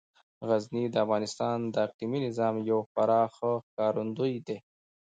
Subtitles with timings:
[0.47, 4.57] غزني د افغانستان د اقلیمي نظام یو خورا ښه ښکارندوی دی.